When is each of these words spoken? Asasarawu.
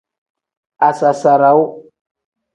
Asasarawu. 0.87 1.63